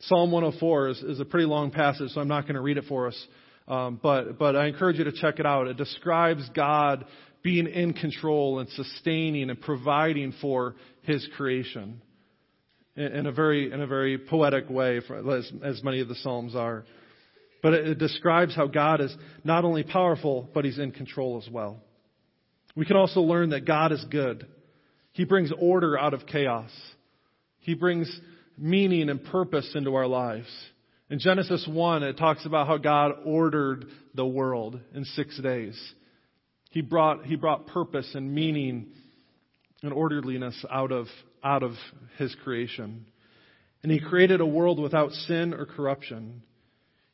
[0.00, 2.84] Psalm 104 is, is a pretty long passage, so I'm not going to read it
[2.88, 3.26] for us.
[3.66, 5.66] Um, but, but I encourage you to check it out.
[5.66, 7.04] It describes God
[7.42, 12.00] being in control and sustaining and providing for His creation
[12.96, 16.14] in, in a very, in a very poetic way, for, as, as many of the
[16.16, 16.84] Psalms are.
[17.62, 19.14] But it, it describes how God is
[19.44, 21.82] not only powerful, but He's in control as well.
[22.78, 24.46] We can also learn that God is good.
[25.10, 26.70] He brings order out of chaos.
[27.58, 28.08] He brings
[28.56, 30.46] meaning and purpose into our lives.
[31.10, 35.76] In Genesis 1, it talks about how God ordered the world in six days.
[36.70, 38.92] He brought, he brought purpose and meaning
[39.82, 41.06] and orderliness out of,
[41.42, 41.72] out of
[42.16, 43.06] his creation.
[43.82, 46.44] And he created a world without sin or corruption.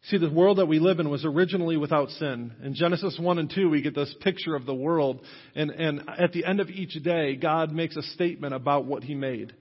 [0.09, 2.53] See, the world that we live in was originally without sin.
[2.63, 5.21] In Genesis 1 and 2, we get this picture of the world.
[5.55, 9.15] And, and at the end of each day, God makes a statement about what he
[9.15, 9.55] made.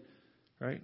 [0.60, 0.82] Right?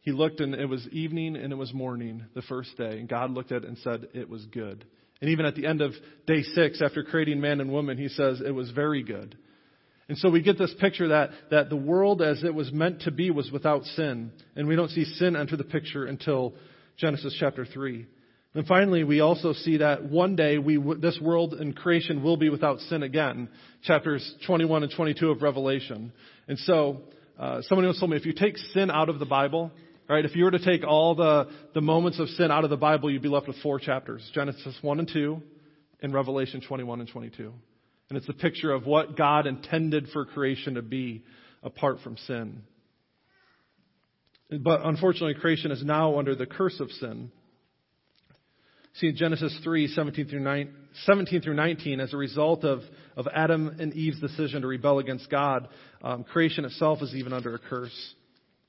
[0.00, 2.98] He looked and it was evening and it was morning the first day.
[2.98, 4.84] And God looked at it and said, it was good.
[5.20, 5.92] And even at the end of
[6.26, 9.36] day six, after creating man and woman, he says, it was very good.
[10.08, 13.12] And so we get this picture that, that the world as it was meant to
[13.12, 14.32] be was without sin.
[14.56, 16.54] And we don't see sin enter the picture until
[17.00, 18.06] Genesis chapter 3.
[18.54, 22.48] And finally, we also see that one day we, this world and creation will be
[22.48, 23.48] without sin again.
[23.84, 26.12] Chapters 21 and 22 of Revelation.
[26.48, 27.02] And so,
[27.38, 29.70] uh, someone else told me if you take sin out of the Bible,
[30.10, 30.24] Right?
[30.24, 33.12] If you were to take all the, the moments of sin out of the Bible,
[33.12, 35.40] you'd be left with four chapters Genesis 1 and 2,
[36.02, 37.52] and Revelation 21 and 22.
[38.08, 41.22] And it's a picture of what God intended for creation to be
[41.62, 42.62] apart from sin.
[44.58, 47.30] But unfortunately, creation is now under the curse of sin.
[48.94, 50.74] See, in Genesis 3, 17 through, 9,
[51.04, 52.80] 17 through 19, as a result of,
[53.16, 55.68] of Adam and Eve's decision to rebel against God,
[56.02, 58.14] um, creation itself is even under a curse.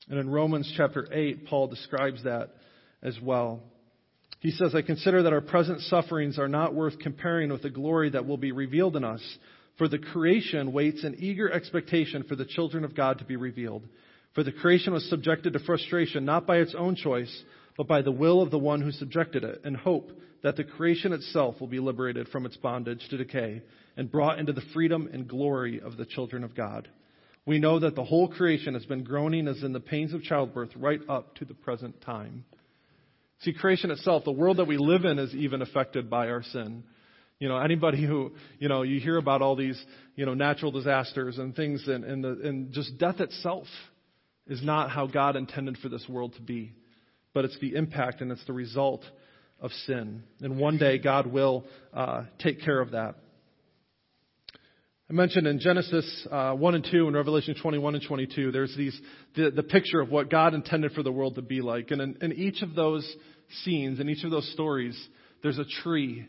[0.08, 2.50] And in Romans chapter 8, Paul describes that
[3.02, 3.60] as well.
[4.38, 8.10] He says, I consider that our present sufferings are not worth comparing with the glory
[8.10, 9.22] that will be revealed in us.
[9.78, 13.84] For the creation waits in eager expectation for the children of God to be revealed.
[14.34, 17.42] For the creation was subjected to frustration, not by its own choice,
[17.76, 20.10] but by the will of the one who subjected it, in hope
[20.42, 23.62] that the creation itself will be liberated from its bondage to decay
[23.96, 26.88] and brought into the freedom and glory of the children of God.
[27.44, 30.70] We know that the whole creation has been groaning as in the pains of childbirth
[30.76, 32.44] right up to the present time.
[33.40, 36.84] See, creation itself, the world that we live in is even affected by our sin.
[37.40, 39.82] You know, anybody who, you know, you hear about all these,
[40.14, 43.66] you know, natural disasters and things and, and, the, and just death itself
[44.46, 46.72] is not how God intended for this world to be.
[47.34, 49.04] But it's the impact and it's the result
[49.60, 50.24] of sin.
[50.40, 51.64] And one day God will
[51.94, 53.14] uh, take care of that.
[55.08, 58.98] I mentioned in Genesis uh, 1 and 2 and Revelation 21 and 22, there's these,
[59.36, 61.90] the, the picture of what God intended for the world to be like.
[61.90, 63.06] And in, in each of those
[63.62, 64.98] scenes, in each of those stories,
[65.42, 66.26] there's a tree.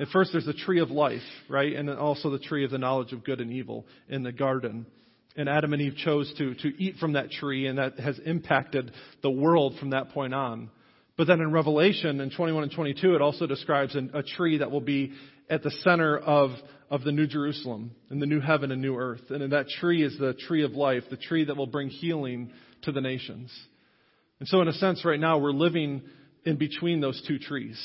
[0.00, 1.74] At first, there's the tree of life, right?
[1.74, 4.86] And then also the tree of the knowledge of good and evil in the garden.
[5.36, 8.92] And Adam and Eve chose to, to eat from that tree, and that has impacted
[9.22, 10.70] the world from that point on.
[11.16, 14.70] But then in Revelation, in 21 and 22, it also describes an, a tree that
[14.70, 15.12] will be
[15.48, 16.50] at the center of,
[16.90, 19.30] of the New Jerusalem and the new heaven and new earth.
[19.30, 22.50] And that tree is the tree of life, the tree that will bring healing
[22.82, 23.52] to the nations.
[24.40, 26.02] And so, in a sense, right now, we're living
[26.44, 27.80] in between those two trees.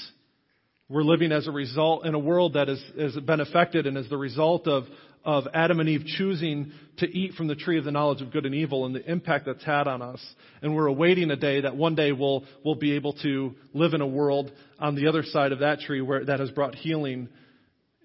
[0.90, 4.10] We're living as a result in a world that has, has been affected and as
[4.10, 4.86] the result of,
[5.28, 8.46] of Adam and Eve choosing to eat from the tree of the knowledge of good
[8.46, 10.26] and evil and the impact that's had on us.
[10.62, 14.00] And we're awaiting a day that one day we'll, we'll be able to live in
[14.00, 17.28] a world on the other side of that tree where that has brought healing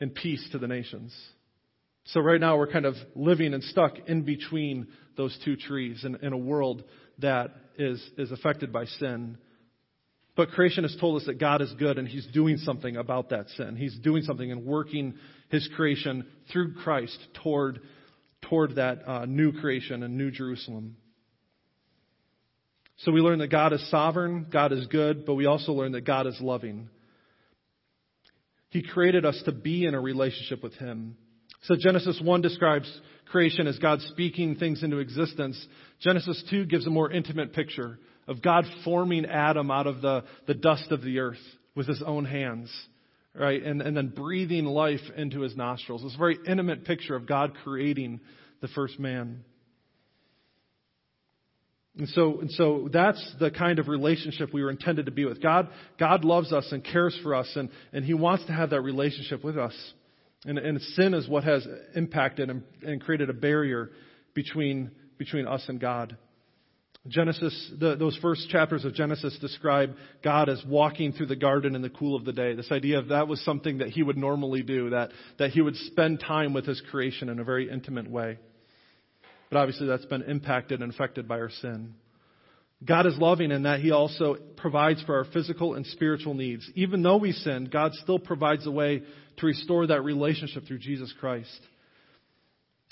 [0.01, 1.16] and peace to the nations.
[2.07, 6.16] So right now we're kind of living and stuck in between those two trees in,
[6.16, 6.83] in a world
[7.20, 9.39] that is, is affected by sin.
[10.35, 13.49] But creation has told us that God is good and He's doing something about that
[13.51, 13.77] sin.
[13.77, 15.14] He's doing something and working
[15.53, 17.78] His creation through Christ toward,
[18.48, 20.96] toward that uh, new creation and new Jerusalem.
[22.98, 26.00] So we learn that God is sovereign, God is good, but we also learn that
[26.00, 26.88] God is loving.
[28.70, 31.16] He created us to be in a relationship with Him.
[31.64, 32.90] So Genesis 1 describes
[33.26, 35.64] creation as God speaking things into existence.
[36.00, 40.55] Genesis 2 gives a more intimate picture of God forming Adam out of the, the
[40.55, 41.40] dust of the earth
[41.74, 42.70] with his own hands,
[43.35, 43.62] right?
[43.62, 46.03] And, and then breathing life into his nostrils.
[46.05, 48.20] It's a very intimate picture of God creating
[48.61, 49.45] the first man.
[51.99, 55.43] And so, and so that's the kind of relationship we were intended to be with.
[55.43, 55.68] God,
[55.99, 59.45] God loves us and cares for us, and, and He wants to have that relationship
[59.45, 59.74] with us.
[60.45, 63.91] And, and sin is what has impacted and, and created a barrier
[64.35, 66.16] between, between us and God.
[67.09, 71.82] Genesis, the, those first chapters of Genesis describe God as walking through the garden in
[71.82, 72.55] the cool of the day.
[72.55, 75.74] This idea of that was something that he would normally do, that, that he would
[75.74, 78.38] spend time with his creation in a very intimate way.
[79.50, 81.94] But obviously, that's been impacted and affected by our sin.
[82.84, 86.68] God is loving in that He also provides for our physical and spiritual needs.
[86.74, 89.03] Even though we sin, God still provides a way
[89.36, 91.61] to restore that relationship through Jesus Christ.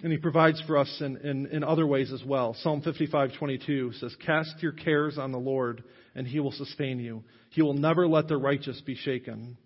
[0.03, 2.55] And he provides for us in, in, in other ways as well.
[2.63, 5.85] Psalm 55:22 says, "Cast your cares on the Lord,
[6.15, 7.23] and he will sustain you.
[7.51, 9.59] He will never let the righteous be shaken."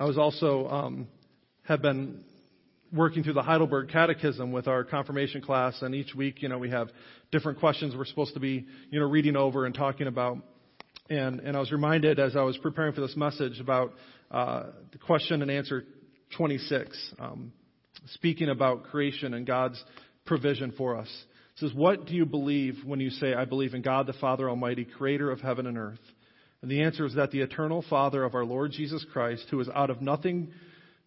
[0.00, 1.08] I was also um,
[1.64, 2.24] have been
[2.92, 6.70] working through the Heidelberg Catechism with our confirmation class, and each week, you know, we
[6.70, 6.90] have
[7.30, 10.38] different questions we're supposed to be, you know, reading over and talking about.
[11.08, 13.92] And and I was reminded as I was preparing for this message about
[14.32, 15.84] uh, the question and answer
[16.36, 17.14] 26.
[17.20, 17.52] Um,
[18.06, 19.82] speaking about creation and God's
[20.24, 21.08] provision for us.
[21.08, 24.48] It says, What do you believe when you say, I believe in God the Father
[24.48, 26.00] Almighty, creator of heaven and earth?
[26.62, 29.68] And the answer is that the eternal Father of our Lord Jesus Christ, who is
[29.74, 30.52] out of nothing,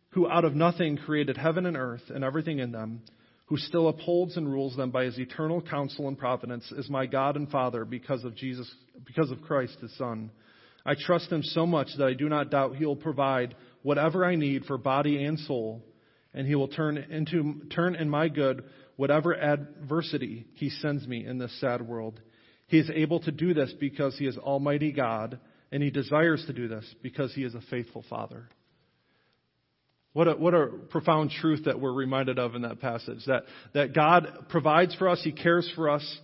[0.09, 3.01] who out of nothing created heaven and earth and everything in them,
[3.45, 7.35] who still upholds and rules them by his eternal counsel and providence, is my God
[7.37, 8.69] and Father because of Jesus,
[9.05, 10.31] because of Christ his Son.
[10.85, 14.35] I trust him so much that I do not doubt he will provide whatever I
[14.35, 15.83] need for body and soul
[16.35, 18.63] and he will turn into turn in my good
[18.97, 22.19] whatever adversity he sends me in this sad world.
[22.67, 25.39] He is able to do this because he is Almighty God,
[25.71, 28.49] and he desires to do this because he is a faithful Father.
[30.13, 33.19] What a, what a profound truth that we're reminded of in that passage.
[33.27, 36.19] That, that God provides for us, He cares for us,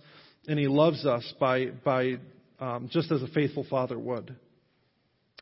[0.48, 2.14] and He loves us by, by
[2.58, 4.34] um, just as a faithful Father would.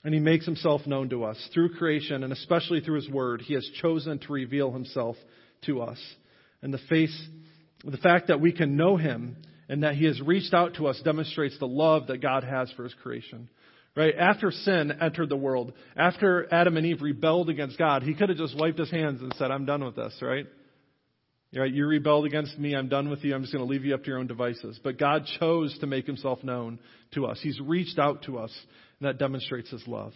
[0.03, 1.37] And he makes himself known to us.
[1.53, 5.17] Through creation, and especially through his word, he has chosen to reveal himself
[5.67, 5.99] to us.
[6.63, 7.29] And the, face,
[7.85, 9.37] the fact that we can know him
[9.69, 12.85] and that he has reached out to us demonstrates the love that God has for
[12.85, 13.49] his creation.
[13.97, 14.15] Right?
[14.17, 18.39] After sin entered the world, after Adam and Eve rebelled against God, he could have
[18.39, 20.47] just wiped his hands and said, I'm done with this, right?
[21.55, 21.73] Right?
[21.73, 22.77] You rebelled against me.
[22.77, 23.35] I'm done with you.
[23.35, 24.79] I'm just going to leave you up to your own devices.
[24.83, 26.79] But God chose to make himself known
[27.15, 27.41] to us.
[27.43, 28.53] He's reached out to us
[29.01, 30.13] and that demonstrates his love.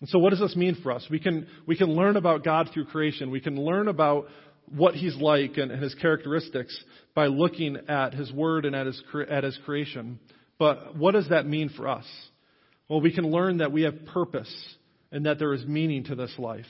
[0.00, 1.06] And so what does this mean for us?
[1.10, 3.30] We can, we can learn about God through creation.
[3.30, 4.26] We can learn about
[4.76, 6.78] what he's like and, and his characteristics
[7.14, 10.20] by looking at his word and at his, at his creation.
[10.58, 12.06] But what does that mean for us?
[12.88, 14.52] Well, we can learn that we have purpose
[15.10, 16.66] and that there is meaning to this life.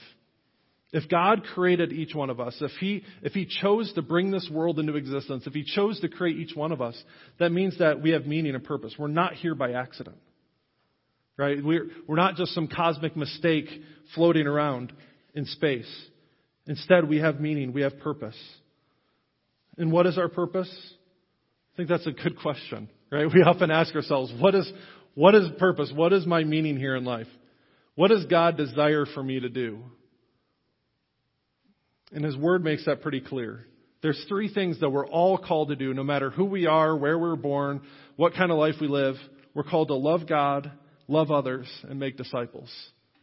[0.91, 4.49] If God created each one of us, if he, if he chose to bring this
[4.51, 7.01] world into existence, if He chose to create each one of us,
[7.39, 8.95] that means that we have meaning and purpose.
[8.99, 10.16] We're not here by accident.
[11.39, 11.64] Right?
[11.64, 13.66] We're, we're not just some cosmic mistake
[14.14, 14.93] floating around
[15.34, 15.89] in space.
[16.66, 18.36] Instead, we have meaning, we have purpose.
[19.78, 20.70] And what is our purpose?
[21.72, 23.26] I think that's a good question, right?
[23.32, 24.70] We often ask ourselves, what is,
[25.14, 25.93] what is purpose?
[25.95, 27.28] What is my meaning here in life?
[27.95, 29.78] What does God desire for me to do?
[32.12, 33.64] And His Word makes that pretty clear.
[34.03, 37.18] There's three things that we're all called to do, no matter who we are, where
[37.18, 37.82] we're born,
[38.16, 39.16] what kind of life we live.
[39.55, 40.70] We're called to love God,
[41.09, 42.70] love others, and make disciples.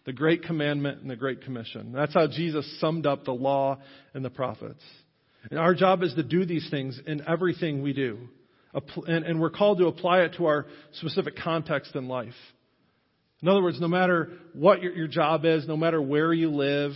[0.05, 1.91] The Great Commandment and the Great Commission.
[1.93, 3.79] That's how Jesus summed up the law
[4.13, 4.83] and the prophets.
[5.49, 8.17] And our job is to do these things in everything we do.
[9.07, 12.33] And we're called to apply it to our specific context in life.
[13.41, 16.91] In other words, no matter what your job is, no matter where you live,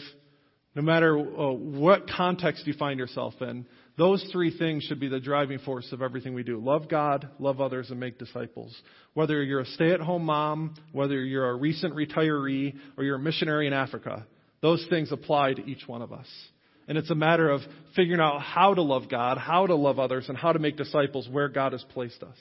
[0.75, 3.65] no matter uh, what context you find yourself in,
[3.99, 6.57] those three things should be the driving force of everything we do.
[6.57, 8.73] Love God, love others, and make disciples.
[9.13, 13.19] Whether you're a stay at home mom, whether you're a recent retiree, or you're a
[13.19, 14.25] missionary in Africa,
[14.61, 16.27] those things apply to each one of us.
[16.87, 17.59] And it's a matter of
[17.93, 21.27] figuring out how to love God, how to love others, and how to make disciples
[21.29, 22.37] where God has placed us.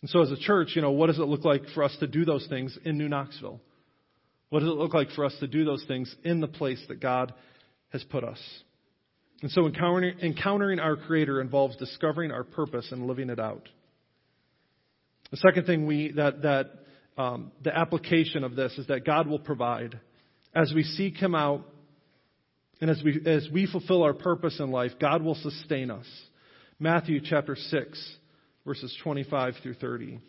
[0.00, 2.06] And so as a church, you know, what does it look like for us to
[2.06, 3.60] do those things in New Knoxville?
[4.48, 7.00] What does it look like for us to do those things in the place that
[7.00, 7.34] God
[7.90, 8.40] has put us?
[9.42, 13.68] And so encountering, encountering our Creator involves discovering our purpose and living it out.
[15.32, 16.70] The second thing we, that, that
[17.18, 19.98] um, the application of this is that God will provide.
[20.54, 21.66] As we seek Him out
[22.80, 26.06] and as we, as we fulfill our purpose in life, God will sustain us.
[26.78, 28.16] Matthew chapter 6,
[28.64, 30.20] verses 25 through 30.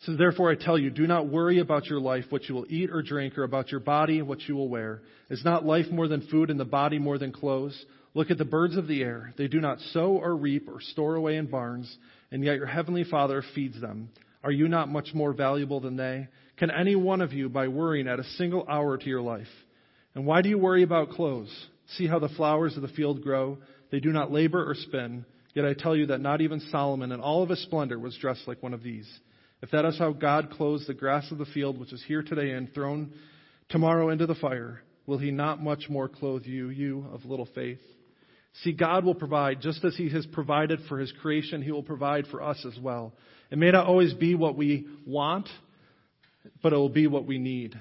[0.00, 2.90] Says, Therefore I tell you, do not worry about your life, what you will eat
[2.90, 5.02] or drink, or about your body, what you will wear.
[5.30, 7.84] Is not life more than food, and the body more than clothes?
[8.14, 9.34] Look at the birds of the air.
[9.36, 11.94] They do not sow or reap or store away in barns,
[12.30, 14.10] and yet your heavenly Father feeds them.
[14.42, 16.28] Are you not much more valuable than they?
[16.56, 19.46] Can any one of you, by worrying, add a single hour to your life?
[20.14, 21.52] And why do you worry about clothes?
[21.96, 23.58] See how the flowers of the field grow?
[23.90, 25.24] They do not labor or spin.
[25.54, 28.46] Yet I tell you that not even Solomon in all of his splendor was dressed
[28.46, 29.08] like one of these.
[29.62, 32.52] If that is how God clothes the grass of the field, which is here today
[32.52, 33.12] and thrown
[33.68, 37.80] tomorrow into the fire, will he not much more clothe you, you of little faith?
[38.62, 42.26] See, God will provide, just as he has provided for his creation, he will provide
[42.26, 43.12] for us as well.
[43.50, 45.48] It may not always be what we want,
[46.62, 47.78] but it will be what we need.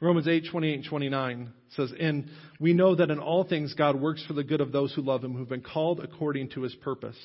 [0.00, 2.28] Romans 8, 28 and 29 says, And
[2.60, 5.22] we know that in all things God works for the good of those who love
[5.22, 7.16] him, who've been called according to his purpose.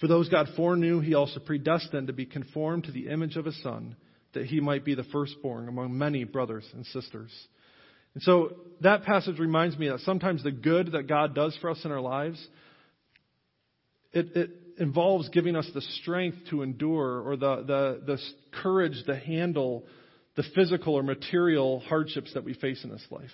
[0.00, 3.62] For those God foreknew, he also predestined to be conformed to the image of his
[3.62, 3.96] Son,
[4.32, 7.30] that he might be the firstborn among many brothers and sisters.
[8.14, 11.84] And so that passage reminds me that sometimes the good that God does for us
[11.84, 12.44] in our lives,
[14.12, 18.18] it, it involves giving us the strength to endure or the, the, the
[18.62, 19.84] courage to handle
[20.34, 23.30] the physical or material hardships that we face in this life.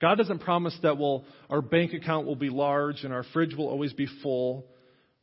[0.00, 3.68] God doesn't promise that we'll, our bank account will be large and our fridge will
[3.68, 4.66] always be full,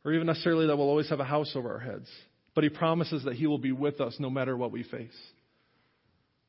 [0.04, 2.08] or even necessarily that we'll always have a house over our heads.
[2.54, 5.16] But He promises that He will be with us no matter what we face.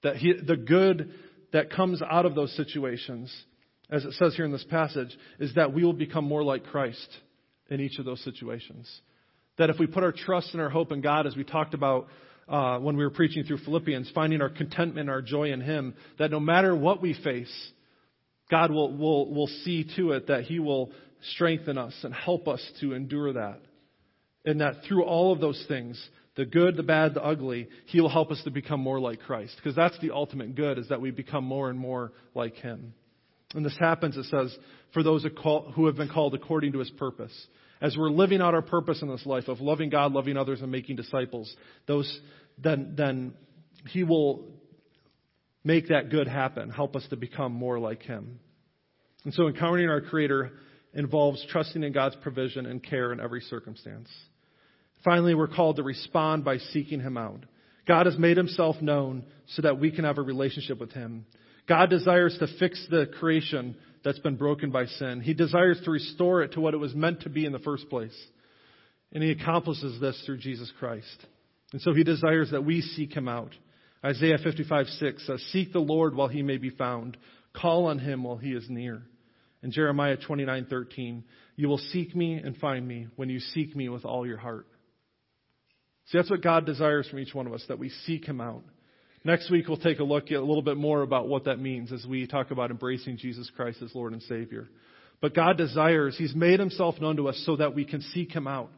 [0.04, 1.12] That he, the good
[1.52, 3.34] that comes out of those situations,
[3.90, 7.08] as it says here in this passage, is that we will become more like Christ
[7.70, 8.88] in each of those situations.
[9.58, 12.08] That if we put our trust and our hope in God, as we talked about
[12.48, 16.30] uh, when we were preaching through Philippians, finding our contentment, our joy in Him, that
[16.30, 17.72] no matter what we face,
[18.52, 20.92] God will, will, will see to it that He will
[21.34, 23.60] strengthen us and help us to endure that.
[24.46, 26.02] And that through all of those things,
[26.36, 29.56] the good, the bad, the ugly, He will help us to become more like Christ.
[29.58, 32.94] Because that's the ultimate good, is that we become more and more like Him.
[33.54, 34.56] And this happens, it says,
[34.94, 35.26] for those
[35.76, 37.34] who have been called according to His purpose.
[37.82, 40.72] As we're living out our purpose in this life of loving God, loving others, and
[40.72, 41.54] making disciples,
[41.88, 42.20] those,
[42.62, 43.34] then, then
[43.90, 44.46] He will
[45.64, 48.40] make that good happen, help us to become more like Him.
[49.24, 50.52] And so encountering our Creator
[50.96, 54.10] involves trusting in God's provision and care in every circumstance.
[55.04, 57.46] Finally, we're called to respond by seeking Him out.
[57.88, 61.26] God has made Himself known so that we can have a relationship with Him.
[61.68, 65.22] God desires to fix the creation that's been broken by sin.
[65.22, 67.90] He desires to restore it to what it was meant to be in the first
[67.90, 68.16] place.
[69.12, 71.26] And He accomplishes this through Jesus Christ.
[71.74, 73.52] And so He desires that we seek Him out.
[74.04, 77.18] Isaiah 55 6 says, Seek the Lord while He may be found.
[77.54, 79.04] Call on Him while He is near.
[79.66, 81.24] And Jeremiah 29:13,
[81.56, 84.68] You will seek me and find me when you seek me with all your heart.
[86.06, 88.62] See, that's what God desires from each one of us, that we seek Him out.
[89.24, 91.92] Next week, we'll take a look at a little bit more about what that means
[91.92, 94.68] as we talk about embracing Jesus Christ as Lord and Savior.
[95.20, 98.46] But God desires, He's made Himself known to us so that we can seek Him
[98.46, 98.70] out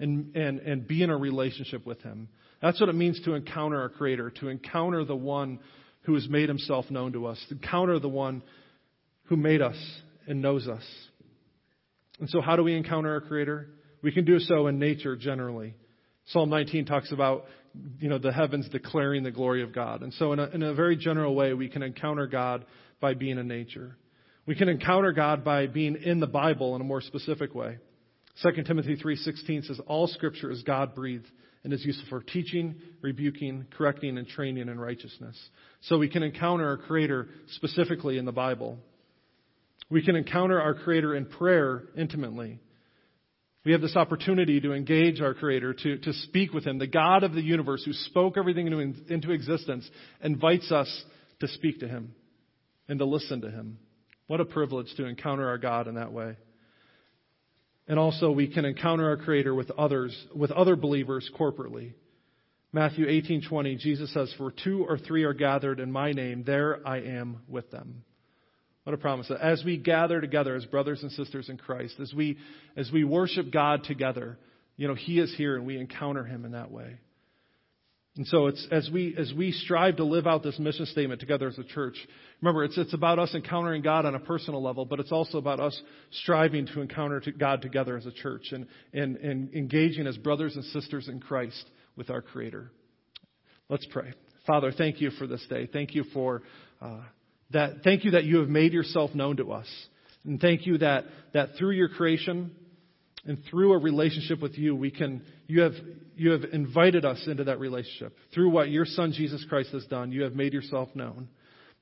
[0.00, 2.26] and, and, and be in a relationship with Him.
[2.60, 5.60] That's what it means to encounter our Creator, to encounter the one
[6.00, 8.42] who has made Himself known to us, to encounter the one
[9.26, 9.76] who made us
[10.26, 10.84] and knows us.
[12.20, 13.68] And so, how do we encounter our Creator?
[14.02, 15.74] We can do so in nature generally.
[16.26, 17.44] Psalm 19 talks about,
[17.98, 20.02] you know, the heavens declaring the glory of God.
[20.02, 22.64] And so in a, in a very general way, we can encounter God
[23.00, 23.96] by being in nature.
[24.46, 27.78] We can encounter God by being in the Bible in a more specific way.
[28.42, 31.28] 2 Timothy 3:16 says all scripture is God-breathed
[31.64, 35.38] and is useful for teaching, rebuking, correcting and training in righteousness.
[35.82, 38.78] So we can encounter our creator specifically in the Bible.
[39.92, 42.60] We can encounter our creator in prayer intimately.
[43.64, 46.78] We have this opportunity to engage our Creator, to, to speak with Him.
[46.78, 49.88] The God of the universe who spoke everything into, into existence
[50.20, 51.04] invites us
[51.40, 52.14] to speak to Him
[52.88, 53.78] and to listen to Him.
[54.26, 56.36] What a privilege to encounter our God in that way.
[57.86, 61.92] And also we can encounter our Creator with others, with other believers corporately.
[62.72, 67.00] Matthew 18:20 Jesus says for two or three are gathered in my name there I
[67.00, 68.02] am with them.
[68.84, 69.30] What a promise.
[69.40, 72.38] As we gather together as brothers and sisters in Christ, as we,
[72.76, 74.38] as we worship God together,
[74.76, 76.98] you know, He is here and we encounter Him in that way.
[78.16, 81.48] And so it's, as we, as we strive to live out this mission statement together
[81.48, 81.96] as a church,
[82.42, 85.60] remember, it's, it's about us encountering God on a personal level, but it's also about
[85.60, 85.80] us
[86.10, 90.64] striving to encounter God together as a church and, and, and engaging as brothers and
[90.66, 91.64] sisters in Christ
[91.96, 92.70] with our Creator.
[93.70, 94.12] Let's pray.
[94.46, 95.66] Father, thank you for this day.
[95.72, 96.42] Thank you for,
[96.82, 97.00] uh,
[97.52, 99.66] that thank you that you have made yourself known to us.
[100.24, 102.52] And thank you that, that through your creation
[103.24, 105.74] and through a relationship with you, we can, you have,
[106.16, 108.16] you have invited us into that relationship.
[108.34, 111.28] Through what your son Jesus Christ has done, you have made yourself known.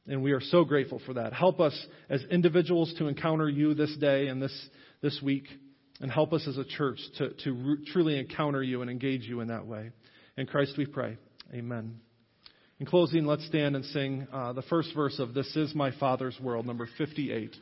[0.07, 1.33] And we are so grateful for that.
[1.33, 4.69] Help us as individuals to encounter you this day and this,
[5.03, 5.45] this week.
[6.01, 9.49] And help us as a church to, to truly encounter you and engage you in
[9.49, 9.91] that way.
[10.39, 11.19] In Christ we pray.
[11.53, 12.01] Amen.
[12.81, 16.41] In closing, let's stand and sing uh, the first verse of This Is My Father's
[16.41, 17.55] World, number 58.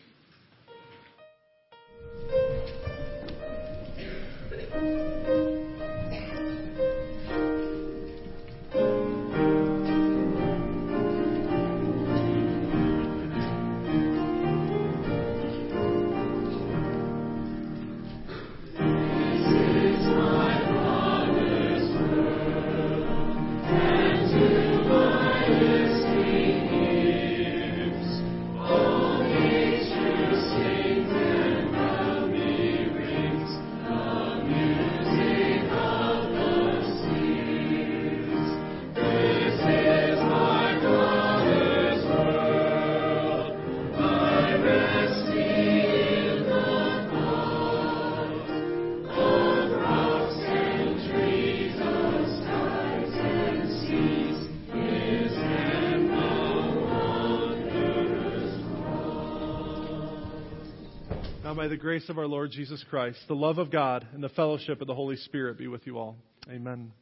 [61.59, 64.81] May the grace of our Lord Jesus Christ, the love of God, and the fellowship
[64.81, 66.15] of the Holy Spirit be with you all.
[66.49, 66.93] Amen.